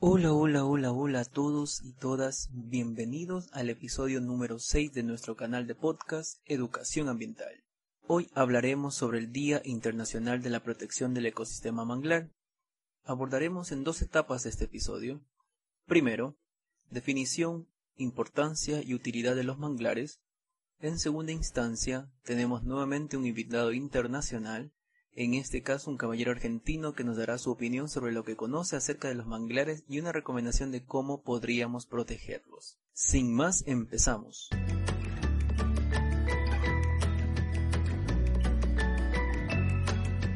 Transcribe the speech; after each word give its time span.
Hola, 0.00 0.32
hola, 0.32 0.64
hola, 0.64 0.92
hola 0.92 1.20
a 1.22 1.24
todos 1.24 1.82
y 1.82 1.92
todas. 1.92 2.50
Bienvenidos 2.52 3.48
al 3.50 3.68
episodio 3.68 4.20
número 4.20 4.60
6 4.60 4.92
de 4.92 5.02
nuestro 5.02 5.34
canal 5.34 5.66
de 5.66 5.74
podcast 5.74 6.38
Educación 6.44 7.08
Ambiental. 7.08 7.64
Hoy 8.06 8.30
hablaremos 8.32 8.94
sobre 8.94 9.18
el 9.18 9.32
Día 9.32 9.60
Internacional 9.64 10.40
de 10.40 10.50
la 10.50 10.62
Protección 10.62 11.14
del 11.14 11.26
Ecosistema 11.26 11.84
Manglar. 11.84 12.30
Abordaremos 13.02 13.72
en 13.72 13.82
dos 13.82 14.00
etapas 14.00 14.46
este 14.46 14.66
episodio. 14.66 15.20
Primero, 15.84 16.38
definición, 16.90 17.66
importancia 17.96 18.80
y 18.84 18.94
utilidad 18.94 19.34
de 19.34 19.42
los 19.42 19.58
manglares. 19.58 20.20
En 20.78 21.00
segunda 21.00 21.32
instancia, 21.32 22.08
tenemos 22.22 22.62
nuevamente 22.62 23.16
un 23.16 23.26
invitado 23.26 23.72
internacional 23.72 24.70
en 25.20 25.34
este 25.34 25.64
caso 25.64 25.90
un 25.90 25.96
caballero 25.96 26.30
argentino 26.30 26.92
que 26.92 27.02
nos 27.02 27.16
dará 27.16 27.38
su 27.38 27.50
opinión 27.50 27.88
sobre 27.88 28.12
lo 28.12 28.22
que 28.22 28.36
conoce 28.36 28.76
acerca 28.76 29.08
de 29.08 29.16
los 29.16 29.26
manglares 29.26 29.82
y 29.88 29.98
una 29.98 30.12
recomendación 30.12 30.70
de 30.70 30.84
cómo 30.84 31.22
podríamos 31.22 31.86
protegerlos. 31.86 32.78
Sin 32.92 33.34
más, 33.34 33.64
empezamos. 33.66 34.48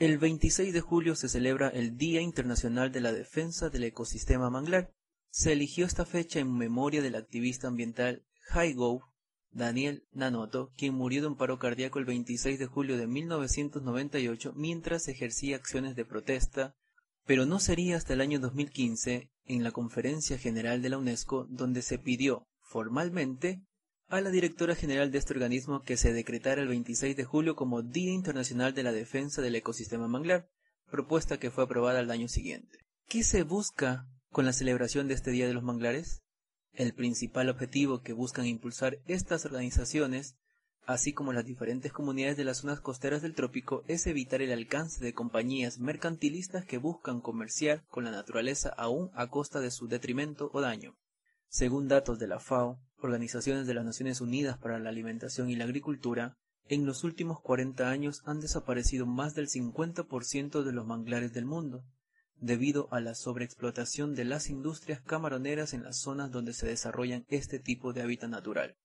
El 0.00 0.18
26 0.18 0.72
de 0.72 0.80
julio 0.80 1.14
se 1.14 1.28
celebra 1.28 1.68
el 1.68 1.96
Día 1.96 2.20
Internacional 2.20 2.90
de 2.90 3.02
la 3.02 3.12
Defensa 3.12 3.70
del 3.70 3.84
Ecosistema 3.84 4.50
Manglar. 4.50 4.92
Se 5.30 5.52
eligió 5.52 5.86
esta 5.86 6.04
fecha 6.04 6.40
en 6.40 6.56
memoria 6.56 7.02
del 7.02 7.14
activista 7.14 7.68
ambiental 7.68 8.24
Haigo 8.50 9.11
Daniel 9.52 10.04
Nanoto, 10.12 10.72
quien 10.76 10.94
murió 10.94 11.20
de 11.20 11.28
un 11.28 11.36
paro 11.36 11.58
cardíaco 11.58 11.98
el 11.98 12.06
26 12.06 12.58
de 12.58 12.66
julio 12.66 12.96
de 12.96 13.06
1998 13.06 14.52
mientras 14.56 15.08
ejercía 15.08 15.56
acciones 15.56 15.94
de 15.94 16.04
protesta, 16.04 16.74
pero 17.26 17.46
no 17.46 17.60
sería 17.60 17.96
hasta 17.96 18.14
el 18.14 18.22
año 18.22 18.40
2015, 18.40 19.30
en 19.44 19.62
la 19.62 19.72
Conferencia 19.72 20.38
General 20.38 20.80
de 20.82 20.88
la 20.88 20.98
UNESCO, 20.98 21.46
donde 21.50 21.82
se 21.82 21.98
pidió, 21.98 22.46
formalmente, 22.60 23.62
a 24.08 24.20
la 24.20 24.30
directora 24.30 24.74
general 24.74 25.10
de 25.10 25.18
este 25.18 25.32
organismo 25.32 25.82
que 25.82 25.96
se 25.96 26.12
decretara 26.12 26.62
el 26.62 26.68
26 26.68 27.16
de 27.16 27.24
julio 27.24 27.56
como 27.56 27.82
Día 27.82 28.12
Internacional 28.12 28.74
de 28.74 28.82
la 28.82 28.92
Defensa 28.92 29.42
del 29.42 29.54
Ecosistema 29.54 30.08
Manglar, 30.08 30.48
propuesta 30.90 31.38
que 31.38 31.50
fue 31.50 31.64
aprobada 31.64 32.00
al 32.00 32.10
año 32.10 32.28
siguiente. 32.28 32.78
¿Qué 33.08 33.22
se 33.22 33.42
busca 33.42 34.06
con 34.30 34.44
la 34.44 34.52
celebración 34.52 35.08
de 35.08 35.14
este 35.14 35.30
Día 35.30 35.46
de 35.46 35.54
los 35.54 35.62
Manglares? 35.62 36.21
El 36.74 36.94
principal 36.94 37.50
objetivo 37.50 38.00
que 38.00 38.14
buscan 38.14 38.46
impulsar 38.46 38.98
estas 39.06 39.44
organizaciones, 39.44 40.36
así 40.86 41.12
como 41.12 41.34
las 41.34 41.44
diferentes 41.44 41.92
comunidades 41.92 42.38
de 42.38 42.44
las 42.44 42.58
zonas 42.58 42.80
costeras 42.80 43.20
del 43.20 43.34
trópico, 43.34 43.84
es 43.88 44.06
evitar 44.06 44.40
el 44.40 44.52
alcance 44.52 45.04
de 45.04 45.12
compañías 45.12 45.78
mercantilistas 45.78 46.64
que 46.64 46.78
buscan 46.78 47.20
comerciar 47.20 47.84
con 47.88 48.04
la 48.04 48.10
naturaleza 48.10 48.70
aún 48.70 49.10
a 49.14 49.28
costa 49.28 49.60
de 49.60 49.70
su 49.70 49.86
detrimento 49.86 50.50
o 50.54 50.62
daño. 50.62 50.96
Según 51.48 51.88
datos 51.88 52.18
de 52.18 52.28
la 52.28 52.40
FAO, 52.40 52.80
Organizaciones 52.96 53.66
de 53.66 53.74
las 53.74 53.84
Naciones 53.84 54.22
Unidas 54.22 54.56
para 54.56 54.78
la 54.78 54.88
Alimentación 54.88 55.50
y 55.50 55.56
la 55.56 55.64
Agricultura, 55.64 56.38
en 56.68 56.86
los 56.86 57.04
últimos 57.04 57.40
40 57.40 57.90
años 57.90 58.22
han 58.24 58.40
desaparecido 58.40 59.04
más 59.04 59.34
del 59.34 59.48
50% 59.48 60.62
de 60.62 60.72
los 60.72 60.86
manglares 60.86 61.34
del 61.34 61.44
mundo, 61.44 61.84
debido 62.42 62.88
a 62.90 63.00
la 63.00 63.14
sobreexplotación 63.14 64.16
de 64.16 64.24
las 64.24 64.50
industrias 64.50 65.00
camaroneras 65.00 65.74
en 65.74 65.84
las 65.84 65.98
zonas 65.98 66.32
donde 66.32 66.52
se 66.52 66.66
desarrollan 66.66 67.24
este 67.28 67.60
tipo 67.60 67.92
de 67.92 68.02
hábitat 68.02 68.28
natural. 68.28 68.76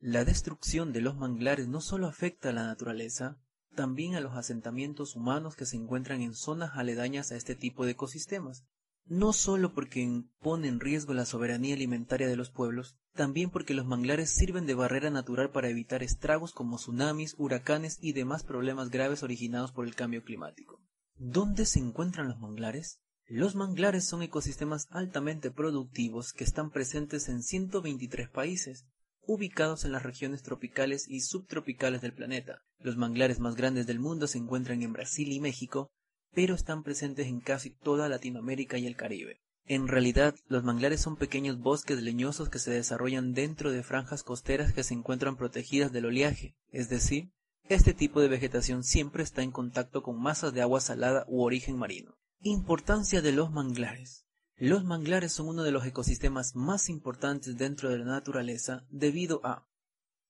La 0.00 0.24
destrucción 0.24 0.92
de 0.92 1.00
los 1.00 1.16
manglares 1.16 1.68
no 1.68 1.80
solo 1.80 2.08
afecta 2.08 2.48
a 2.48 2.52
la 2.52 2.64
naturaleza, 2.64 3.38
también 3.76 4.16
a 4.16 4.20
los 4.20 4.34
asentamientos 4.34 5.14
humanos 5.14 5.54
que 5.54 5.64
se 5.64 5.76
encuentran 5.76 6.22
en 6.22 6.34
zonas 6.34 6.72
aledañas 6.74 7.30
a 7.30 7.36
este 7.36 7.54
tipo 7.54 7.84
de 7.84 7.92
ecosistemas, 7.92 8.64
no 9.06 9.32
solo 9.32 9.72
porque 9.74 10.24
pone 10.40 10.66
en 10.66 10.80
riesgo 10.80 11.14
la 11.14 11.24
soberanía 11.24 11.76
alimentaria 11.76 12.26
de 12.26 12.36
los 12.36 12.50
pueblos, 12.50 12.98
también 13.14 13.50
porque 13.50 13.74
los 13.74 13.86
manglares 13.86 14.30
sirven 14.30 14.66
de 14.66 14.74
barrera 14.74 15.10
natural 15.10 15.50
para 15.50 15.68
evitar 15.68 16.02
estragos 16.02 16.52
como 16.52 16.78
tsunamis, 16.78 17.36
huracanes 17.38 17.98
y 18.00 18.12
demás 18.12 18.42
problemas 18.42 18.90
graves 18.90 19.22
originados 19.22 19.70
por 19.70 19.86
el 19.86 19.94
cambio 19.94 20.24
climático. 20.24 20.82
¿Dónde 21.20 21.66
se 21.66 21.80
encuentran 21.80 22.28
los 22.28 22.38
manglares? 22.38 23.00
Los 23.26 23.56
manglares 23.56 24.06
son 24.06 24.22
ecosistemas 24.22 24.86
altamente 24.90 25.50
productivos 25.50 26.32
que 26.32 26.44
están 26.44 26.70
presentes 26.70 27.28
en 27.28 27.42
123 27.42 28.28
países, 28.28 28.86
ubicados 29.26 29.84
en 29.84 29.90
las 29.90 30.04
regiones 30.04 30.44
tropicales 30.44 31.08
y 31.08 31.22
subtropicales 31.22 32.02
del 32.02 32.14
planeta. 32.14 32.62
Los 32.78 32.96
manglares 32.96 33.40
más 33.40 33.56
grandes 33.56 33.88
del 33.88 33.98
mundo 33.98 34.28
se 34.28 34.38
encuentran 34.38 34.80
en 34.82 34.92
Brasil 34.92 35.32
y 35.32 35.40
México, 35.40 35.90
pero 36.34 36.54
están 36.54 36.84
presentes 36.84 37.26
en 37.26 37.40
casi 37.40 37.70
toda 37.70 38.08
Latinoamérica 38.08 38.78
y 38.78 38.86
el 38.86 38.94
Caribe. 38.94 39.40
En 39.66 39.88
realidad, 39.88 40.36
los 40.46 40.62
manglares 40.62 41.00
son 41.00 41.16
pequeños 41.16 41.58
bosques 41.58 42.00
leñosos 42.00 42.48
que 42.48 42.60
se 42.60 42.70
desarrollan 42.70 43.34
dentro 43.34 43.72
de 43.72 43.82
franjas 43.82 44.22
costeras 44.22 44.72
que 44.72 44.84
se 44.84 44.94
encuentran 44.94 45.36
protegidas 45.36 45.90
del 45.90 46.06
oleaje, 46.06 46.54
es 46.70 46.88
decir, 46.88 47.32
este 47.68 47.92
tipo 47.92 48.20
de 48.20 48.28
vegetación 48.28 48.82
siempre 48.82 49.22
está 49.22 49.42
en 49.42 49.50
contacto 49.50 50.02
con 50.02 50.20
masas 50.20 50.54
de 50.54 50.62
agua 50.62 50.80
salada 50.80 51.24
u 51.28 51.42
origen 51.42 51.76
marino. 51.76 52.16
Importancia 52.40 53.20
de 53.20 53.32
los 53.32 53.50
manglares. 53.50 54.24
Los 54.56 54.84
manglares 54.84 55.32
son 55.32 55.48
uno 55.48 55.62
de 55.62 55.70
los 55.70 55.84
ecosistemas 55.84 56.56
más 56.56 56.88
importantes 56.88 57.56
dentro 57.56 57.90
de 57.90 57.98
la 57.98 58.06
naturaleza 58.06 58.86
debido 58.88 59.44
a 59.44 59.68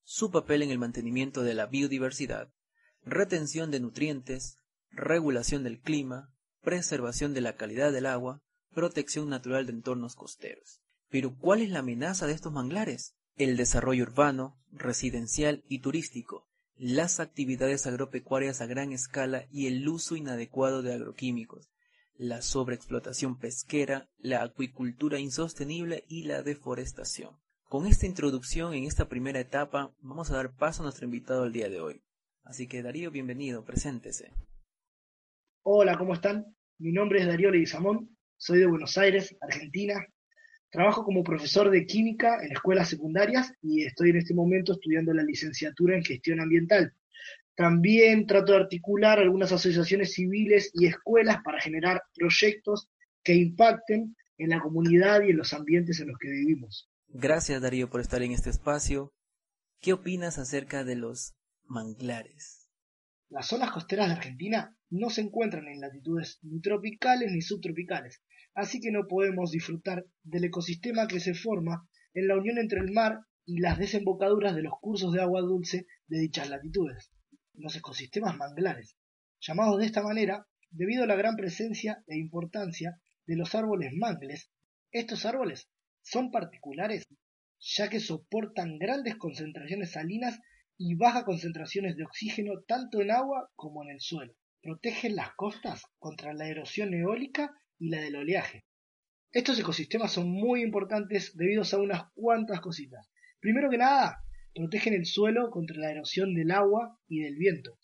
su 0.02 0.30
papel 0.30 0.62
en 0.62 0.70
el 0.70 0.78
mantenimiento 0.78 1.42
de 1.42 1.54
la 1.54 1.66
biodiversidad, 1.66 2.52
retención 3.04 3.70
de 3.70 3.80
nutrientes, 3.80 4.56
regulación 4.90 5.62
del 5.62 5.80
clima, 5.80 6.32
preservación 6.62 7.34
de 7.34 7.40
la 7.40 7.56
calidad 7.56 7.92
del 7.92 8.06
agua, 8.06 8.42
protección 8.74 9.28
natural 9.28 9.66
de 9.66 9.72
entornos 9.72 10.16
costeros. 10.16 10.80
Pero 11.08 11.36
¿cuál 11.36 11.62
es 11.62 11.70
la 11.70 11.80
amenaza 11.80 12.26
de 12.26 12.32
estos 12.32 12.52
manglares? 12.52 13.14
El 13.36 13.56
desarrollo 13.56 14.02
urbano, 14.02 14.58
residencial 14.72 15.62
y 15.68 15.78
turístico, 15.80 16.47
las 16.78 17.18
actividades 17.18 17.86
agropecuarias 17.88 18.60
a 18.60 18.66
gran 18.66 18.92
escala 18.92 19.46
y 19.50 19.66
el 19.66 19.86
uso 19.88 20.14
inadecuado 20.14 20.80
de 20.82 20.94
agroquímicos, 20.94 21.70
la 22.16 22.40
sobreexplotación 22.40 23.36
pesquera, 23.36 24.08
la 24.18 24.42
acuicultura 24.42 25.18
insostenible 25.18 26.04
y 26.08 26.24
la 26.24 26.42
deforestación. 26.42 27.36
Con 27.64 27.86
esta 27.86 28.06
introducción 28.06 28.74
en 28.74 28.84
esta 28.84 29.08
primera 29.08 29.40
etapa 29.40 29.92
vamos 30.00 30.30
a 30.30 30.36
dar 30.36 30.54
paso 30.54 30.82
a 30.82 30.84
nuestro 30.84 31.04
invitado 31.04 31.44
el 31.44 31.52
día 31.52 31.68
de 31.68 31.80
hoy. 31.80 32.02
Así 32.44 32.68
que 32.68 32.82
Darío, 32.82 33.10
bienvenido, 33.10 33.64
preséntese. 33.64 34.32
Hola, 35.62 35.98
¿cómo 35.98 36.14
están? 36.14 36.56
Mi 36.78 36.92
nombre 36.92 37.20
es 37.20 37.26
Darío 37.26 37.50
Leguizamón, 37.50 38.16
soy 38.36 38.60
de 38.60 38.66
Buenos 38.66 38.96
Aires, 38.96 39.36
Argentina, 39.40 40.06
Trabajo 40.70 41.02
como 41.02 41.22
profesor 41.22 41.70
de 41.70 41.86
química 41.86 42.44
en 42.44 42.52
escuelas 42.52 42.88
secundarias 42.88 43.52
y 43.62 43.84
estoy 43.84 44.10
en 44.10 44.18
este 44.18 44.34
momento 44.34 44.72
estudiando 44.72 45.14
la 45.14 45.22
licenciatura 45.22 45.96
en 45.96 46.04
gestión 46.04 46.40
ambiental. 46.40 46.92
También 47.54 48.26
trato 48.26 48.52
de 48.52 48.58
articular 48.58 49.18
algunas 49.18 49.50
asociaciones 49.50 50.12
civiles 50.12 50.70
y 50.74 50.86
escuelas 50.86 51.38
para 51.42 51.60
generar 51.60 52.02
proyectos 52.14 52.88
que 53.24 53.34
impacten 53.34 54.14
en 54.36 54.50
la 54.50 54.60
comunidad 54.60 55.22
y 55.22 55.30
en 55.30 55.38
los 55.38 55.52
ambientes 55.52 55.98
en 56.00 56.08
los 56.08 56.18
que 56.18 56.30
vivimos. 56.30 56.88
Gracias 57.08 57.60
Darío 57.60 57.90
por 57.90 58.00
estar 58.00 58.22
en 58.22 58.32
este 58.32 58.50
espacio. 58.50 59.12
¿Qué 59.80 59.92
opinas 59.92 60.38
acerca 60.38 60.84
de 60.84 60.96
los 60.96 61.34
manglares? 61.64 62.68
Las 63.30 63.46
zonas 63.48 63.72
costeras 63.72 64.08
de 64.08 64.14
Argentina 64.14 64.77
no 64.90 65.10
se 65.10 65.20
encuentran 65.20 65.68
en 65.68 65.80
latitudes 65.80 66.38
ni 66.42 66.60
tropicales 66.60 67.30
ni 67.32 67.42
subtropicales, 67.42 68.22
así 68.54 68.80
que 68.80 68.90
no 68.90 69.06
podemos 69.06 69.50
disfrutar 69.50 70.06
del 70.22 70.44
ecosistema 70.44 71.06
que 71.06 71.20
se 71.20 71.34
forma 71.34 71.88
en 72.14 72.28
la 72.28 72.36
unión 72.36 72.58
entre 72.58 72.80
el 72.80 72.90
mar 72.92 73.20
y 73.44 73.60
las 73.60 73.78
desembocaduras 73.78 74.54
de 74.54 74.62
los 74.62 74.74
cursos 74.80 75.12
de 75.12 75.20
agua 75.20 75.40
dulce 75.40 75.86
de 76.06 76.20
dichas 76.20 76.50
latitudes, 76.50 77.10
los 77.54 77.76
ecosistemas 77.76 78.36
manglares, 78.36 78.96
llamados 79.40 79.78
de 79.78 79.86
esta 79.86 80.02
manera 80.02 80.46
debido 80.70 81.04
a 81.04 81.06
la 81.06 81.16
gran 81.16 81.36
presencia 81.36 82.02
e 82.06 82.18
importancia 82.18 83.00
de 83.26 83.36
los 83.36 83.54
árboles 83.54 83.92
mangles. 83.94 84.50
Estos 84.90 85.24
árboles 85.24 85.68
son 86.02 86.30
particulares 86.30 87.04
ya 87.60 87.88
que 87.88 88.00
soportan 88.00 88.78
grandes 88.78 89.16
concentraciones 89.16 89.92
salinas 89.92 90.38
y 90.76 90.94
bajas 90.94 91.24
concentraciones 91.24 91.96
de 91.96 92.04
oxígeno 92.04 92.52
tanto 92.66 93.00
en 93.00 93.10
agua 93.10 93.50
como 93.56 93.82
en 93.82 93.90
el 93.90 94.00
suelo. 94.00 94.34
Protegen 94.60 95.14
las 95.14 95.34
costas 95.34 95.84
contra 95.98 96.32
la 96.34 96.48
erosión 96.48 96.92
eólica 96.92 97.54
y 97.78 97.90
la 97.90 98.00
del 98.00 98.16
oleaje. 98.16 98.64
Estos 99.30 99.58
ecosistemas 99.60 100.12
son 100.12 100.30
muy 100.30 100.62
importantes 100.62 101.36
debido 101.36 101.62
a 101.62 101.76
unas 101.76 102.02
cuantas 102.14 102.60
cositas. 102.60 103.08
Primero 103.40 103.70
que 103.70 103.78
nada, 103.78 104.18
protegen 104.54 104.94
el 104.94 105.06
suelo 105.06 105.50
contra 105.50 105.76
la 105.76 105.92
erosión 105.92 106.34
del 106.34 106.50
agua 106.50 106.98
y 107.06 107.20
del 107.20 107.36
viento. 107.36 107.78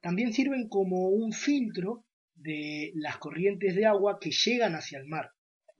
También 0.00 0.32
sirven 0.32 0.68
como 0.68 1.08
un 1.08 1.32
filtro 1.32 2.06
de 2.34 2.92
las 2.94 3.18
corrientes 3.18 3.74
de 3.74 3.86
agua 3.86 4.18
que 4.20 4.30
llegan 4.30 4.74
hacia 4.74 4.98
el 4.98 5.06
mar 5.06 5.30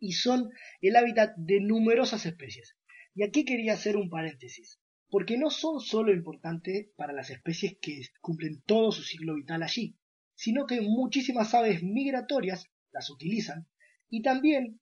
y 0.01 0.13
son 0.13 0.51
el 0.81 0.97
hábitat 0.97 1.37
de 1.37 1.61
numerosas 1.61 2.27
especies. 2.27 2.77
Y 3.15 3.23
aquí 3.23 3.45
quería 3.45 3.75
hacer 3.75 3.97
un 3.97 4.09
paréntesis, 4.09 4.81
porque 5.09 5.39
no 5.39 5.51
son 5.51 5.81
solo 5.81 6.13
importantes 6.13 6.89
para 6.97 7.13
las 7.13 7.31
especies 7.31 7.77
que 7.81 8.01
cumplen 8.21 8.63
todo 8.67 8.93
su 8.93 9.03
ciclo 9.03 9.35
vital 9.35 9.63
allí, 9.63 9.97
sino 10.41 10.67
que 10.67 10.81
muchísimas 10.81 11.55
aves 11.55 11.83
migratorias 11.83 12.67
las 12.93 13.11
utilizan 13.11 13.69
y 14.09 14.23
también 14.23 14.81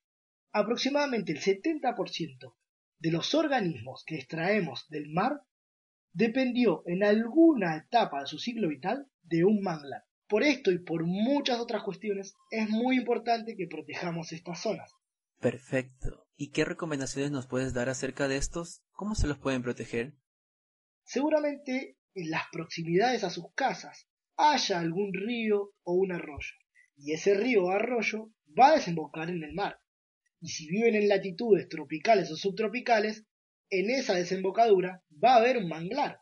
Aproximadamente 0.51 1.31
el 1.31 1.39
70% 1.39 2.55
de 2.99 3.11
los 3.11 3.35
organismos 3.35 4.03
que 4.05 4.15
extraemos 4.15 4.87
del 4.89 5.09
mar 5.09 5.43
dependió 6.11 6.81
en 6.87 7.03
alguna 7.03 7.77
etapa 7.77 8.21
de 8.21 8.27
su 8.27 8.39
ciclo 8.39 8.67
vital 8.67 9.07
de 9.21 9.45
un 9.45 9.61
manglar. 9.61 10.05
Por 10.27 10.43
esto 10.43 10.71
y 10.71 10.79
por 10.79 11.05
muchas 11.05 11.59
otras 11.59 11.83
cuestiones 11.83 12.35
es 12.49 12.67
muy 12.69 12.97
importante 12.97 13.55
que 13.55 13.67
protejamos 13.67 14.31
estas 14.31 14.61
zonas. 14.61 14.91
Perfecto. 15.39 16.27
¿Y 16.35 16.49
qué 16.49 16.65
recomendaciones 16.65 17.31
nos 17.31 17.47
puedes 17.47 17.73
dar 17.73 17.89
acerca 17.89 18.27
de 18.27 18.37
estos? 18.37 18.81
¿Cómo 18.91 19.15
se 19.15 19.27
los 19.27 19.37
pueden 19.37 19.61
proteger? 19.61 20.15
Seguramente 21.03 21.97
en 22.15 22.31
las 22.31 22.43
proximidades 22.51 23.23
a 23.23 23.29
sus 23.29 23.53
casas 23.53 24.08
haya 24.39 24.79
algún 24.79 25.13
río 25.13 25.73
o 25.83 25.93
un 25.93 26.13
arroyo, 26.13 26.55
y 26.95 27.11
ese 27.11 27.33
río 27.33 27.65
o 27.65 27.71
arroyo 27.71 28.31
va 28.57 28.69
a 28.69 28.75
desembocar 28.75 29.29
en 29.29 29.43
el 29.43 29.53
mar. 29.53 29.79
Y 30.39 30.47
si 30.47 30.69
viven 30.69 30.95
en 30.95 31.09
latitudes 31.09 31.67
tropicales 31.67 32.31
o 32.31 32.37
subtropicales, 32.37 33.25
en 33.69 33.89
esa 33.89 34.15
desembocadura 34.15 35.03
va 35.21 35.33
a 35.33 35.37
haber 35.39 35.57
un 35.57 35.67
manglar. 35.67 36.21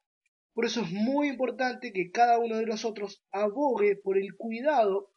Por 0.54 0.66
eso 0.66 0.82
es 0.82 0.92
muy 0.92 1.28
importante 1.28 1.94
que 1.94 2.10
cada 2.10 2.40
uno 2.40 2.58
de 2.58 2.66
nosotros 2.66 3.24
abogue 3.32 3.96
por 3.96 4.18
el 4.18 4.36
cuidado 4.36 5.14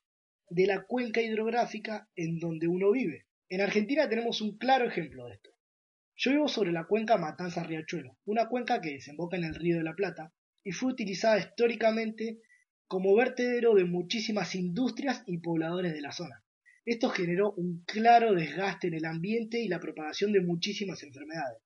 de 0.51 0.67
la 0.67 0.85
cuenca 0.85 1.23
hidrográfica 1.23 2.11
en 2.15 2.39
donde 2.39 2.69
uno 2.69 2.93
vive. 2.93 3.27
En 3.49 3.63
Argentina 3.63 4.09
tenemos 4.11 4.43
un 4.43 4.59
claro 4.59 4.87
ejemplo 4.87 5.27
de 5.27 5.37
esto. 5.37 5.51
Yo 6.17 6.33
vivo 6.33 6.49
sobre 6.49 6.73
la 6.73 6.85
cuenca 6.85 7.17
Matanza-Riachuelo, 7.17 8.19
una 8.27 8.49
cuenca 8.51 8.83
que 8.83 8.91
desemboca 8.91 9.39
en 9.39 9.45
el 9.45 9.55
Río 9.55 9.79
de 9.79 9.85
la 9.85 9.95
Plata 9.95 10.35
y 10.63 10.73
fue 10.73 10.93
utilizada 10.93 11.39
históricamente 11.39 12.43
como 12.91 13.15
vertedero 13.15 13.77
de 13.77 13.85
muchísimas 13.85 14.57
industrias 14.57 15.23
y 15.25 15.39
pobladores 15.39 15.93
de 15.93 16.01
la 16.01 16.11
zona. 16.11 16.43
Esto 16.85 17.09
generó 17.09 17.53
un 17.53 17.85
claro 17.87 18.35
desgaste 18.35 18.89
en 18.89 18.95
el 18.95 19.05
ambiente 19.05 19.61
y 19.61 19.69
la 19.69 19.79
propagación 19.79 20.33
de 20.33 20.41
muchísimas 20.41 21.05
enfermedades. 21.05 21.63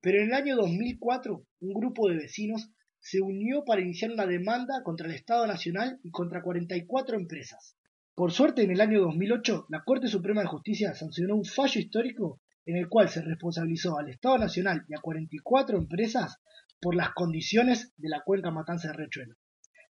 Pero 0.00 0.18
en 0.18 0.28
el 0.28 0.34
año 0.34 0.54
2004, 0.54 1.44
un 1.58 1.74
grupo 1.74 2.08
de 2.08 2.18
vecinos 2.18 2.70
se 3.00 3.20
unió 3.20 3.64
para 3.64 3.80
iniciar 3.80 4.12
una 4.12 4.26
demanda 4.26 4.84
contra 4.84 5.08
el 5.08 5.14
Estado 5.14 5.44
Nacional 5.44 5.98
y 6.04 6.12
contra 6.12 6.40
44 6.40 7.16
empresas. 7.16 7.76
Por 8.14 8.30
suerte, 8.30 8.62
en 8.62 8.70
el 8.70 8.80
año 8.80 9.00
2008, 9.00 9.66
la 9.70 9.82
Corte 9.82 10.06
Suprema 10.06 10.42
de 10.42 10.46
Justicia 10.46 10.94
sancionó 10.94 11.34
un 11.34 11.44
fallo 11.44 11.80
histórico 11.80 12.40
en 12.64 12.76
el 12.76 12.88
cual 12.88 13.08
se 13.08 13.22
responsabilizó 13.22 13.98
al 13.98 14.08
Estado 14.08 14.38
Nacional 14.38 14.84
y 14.88 14.94
a 14.94 15.00
44 15.00 15.78
empresas 15.78 16.36
por 16.80 16.94
las 16.94 17.10
condiciones 17.10 17.92
de 17.96 18.08
la 18.08 18.20
cuenca 18.24 18.52
Matanza 18.52 18.92
de 18.92 18.94
Rechuelo. 18.94 19.34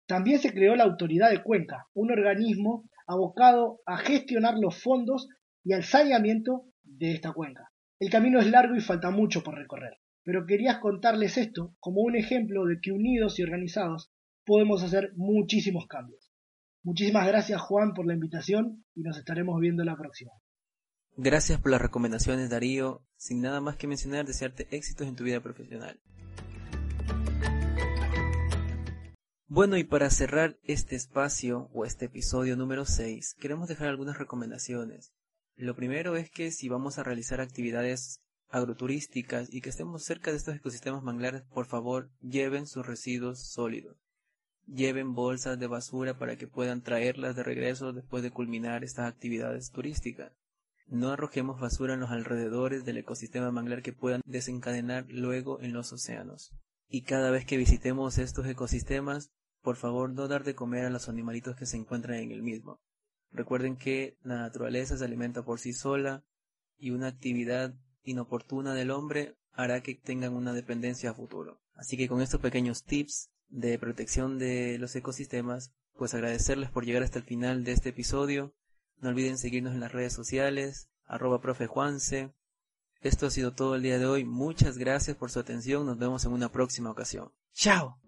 También 0.08 0.40
se 0.40 0.55
creó 0.55 0.75
la 0.75 0.84
Autoridad 0.84 1.28
de 1.28 1.43
Cuenca, 1.43 1.87
un 1.93 2.10
organismo 2.10 2.88
abocado 3.06 3.82
a 3.84 3.99
gestionar 3.99 4.55
los 4.58 4.82
fondos 4.82 5.28
y 5.62 5.75
al 5.75 5.84
saneamiento 5.84 6.64
de 6.82 7.12
esta 7.12 7.32
cuenca. 7.32 7.70
El 8.00 8.08
camino 8.08 8.40
es 8.40 8.50
largo 8.50 8.75
y 8.75 8.81
falta 8.81 9.10
mucho 9.10 9.43
por 9.43 9.56
recorrer, 9.56 9.99
pero 10.25 10.46
quería 10.46 10.81
contarles 10.81 11.37
esto 11.37 11.75
como 11.78 12.00
un 12.00 12.16
ejemplo 12.16 12.64
de 12.64 12.81
que 12.81 12.90
unidos 12.90 13.38
y 13.38 13.43
organizados 13.43 14.10
podemos 14.46 14.82
hacer 14.82 15.12
muchísimos 15.14 15.87
cambios. 15.87 16.32
Muchísimas 16.82 17.26
gracias 17.26 17.61
Juan 17.61 17.93
por 17.93 18.06
la 18.06 18.14
invitación 18.14 18.87
y 18.94 19.02
nos 19.02 19.19
estaremos 19.19 19.61
viendo 19.61 19.84
la 19.84 19.96
próxima. 19.96 20.32
Gracias 21.19 21.61
por 21.61 21.70
las 21.70 21.82
recomendaciones 21.82 22.49
Darío. 22.49 23.02
Sin 23.19 23.43
nada 23.43 23.61
más 23.61 23.76
que 23.76 23.87
mencionar, 23.87 24.25
desearte 24.25 24.69
éxitos 24.70 25.06
en 25.06 25.16
tu 25.16 25.25
vida 25.25 25.40
profesional. 25.40 26.00
Bueno, 29.50 29.79
y 29.79 29.85
para 29.85 30.11
cerrar 30.11 30.59
este 30.62 30.95
espacio 30.95 31.71
o 31.73 31.87
este 31.87 32.05
episodio 32.05 32.55
número 32.55 32.85
6, 32.85 33.35
queremos 33.41 33.67
dejar 33.67 33.89
algunas 33.89 34.19
recomendaciones. 34.19 35.15
Lo 35.56 35.75
primero 35.75 36.17
es 36.17 36.31
que 36.31 36.50
si 36.50 36.69
vamos 36.69 36.99
a 36.99 37.03
realizar 37.03 37.41
actividades 37.41 38.21
agroturísticas 38.50 39.49
y 39.50 39.62
que 39.62 39.71
estemos 39.71 40.05
cerca 40.05 40.31
de 40.31 40.37
estos 40.37 40.55
ecosistemas 40.55 41.03
manglares, 41.03 41.45
por 41.45 41.65
favor 41.65 42.11
lleven 42.21 42.67
sus 42.67 42.87
residuos 42.87 43.39
sólidos. 43.41 43.97
Lleven 44.67 45.15
bolsas 45.15 45.59
de 45.59 45.67
basura 45.67 46.19
para 46.19 46.37
que 46.37 46.47
puedan 46.47 46.83
traerlas 46.83 47.35
de 47.35 47.43
regreso 47.43 47.95
después 47.95 48.23
de 48.23 48.31
culminar 48.31 48.85
estas 48.85 49.06
actividades 49.06 49.71
turísticas. 49.71 50.35
No 50.89 51.11
arrojemos 51.11 51.59
basura 51.59 51.95
en 51.95 52.00
los 52.00 52.11
alrededores 52.11 52.85
del 52.85 52.99
ecosistema 52.99 53.50
manglar 53.50 53.81
que 53.81 53.95
puedan 53.95 54.21
desencadenar 54.27 55.06
luego 55.09 55.59
en 55.62 55.73
los 55.73 55.91
océanos. 55.91 56.53
Y 56.91 57.03
cada 57.03 57.31
vez 57.31 57.47
que 57.47 57.56
visitemos 57.56 58.19
estos 58.19 58.47
ecosistemas, 58.47 59.31
por 59.69 59.76
favor 59.76 60.09
no 60.09 60.29
dar 60.29 60.44
de 60.44 60.55
comer 60.55 60.87
a 60.87 60.88
los 60.88 61.11
animalitos 61.11 61.55
que 61.55 61.67
se 61.67 61.76
encuentran 61.76 62.20
en 62.20 62.32
el 62.32 62.43
mismo. 62.43 62.81
Recuerden 63.31 63.76
que 63.76 64.17
la 64.23 64.38
naturaleza 64.38 64.97
se 64.97 65.05
alimenta 65.05 65.44
por 65.44 65.61
sí 65.61 65.75
sola 65.75 66.25
y 66.79 66.88
una 66.88 67.09
actividad 67.09 67.75
inoportuna 68.03 68.73
del 68.73 68.91
hombre 68.91 69.37
hará 69.53 69.82
que 69.82 69.94
tengan 69.94 70.32
una 70.32 70.55
dependencia 70.55 71.11
a 71.11 71.15
futuro. 71.15 71.61
Así 71.75 71.99
que 71.99 72.09
con 72.09 72.23
estos 72.23 72.41
pequeños 72.41 72.82
tips 72.85 73.29
de 73.50 73.79
protección 73.79 74.38
de 74.38 74.79
los 74.79 74.97
ecosistemas, 74.97 75.75
pues 75.99 76.14
agradecerles 76.14 76.71
por 76.71 76.87
llegar 76.87 77.03
hasta 77.03 77.19
el 77.19 77.26
final 77.26 77.62
de 77.62 77.73
este 77.73 77.91
episodio. 77.91 78.55
No 79.03 79.11
olviden 79.11 79.37
seguirnos 79.37 79.75
en 79.75 79.81
las 79.81 79.93
redes 79.93 80.14
sociales, 80.14 80.88
arroba 81.05 81.43
profe. 81.43 81.69
Esto 83.03 83.26
ha 83.26 83.31
sido 83.31 83.53
todo 83.53 83.75
el 83.75 83.82
día 83.82 83.99
de 83.99 84.06
hoy. 84.06 84.25
Muchas 84.25 84.79
gracias 84.79 85.14
por 85.14 85.31
su 85.31 85.38
atención. 85.41 85.85
Nos 85.85 85.99
vemos 85.99 86.25
en 86.25 86.32
una 86.32 86.50
próxima 86.50 86.91
ocasión. 86.91 87.35
¡Chao! 87.53 87.99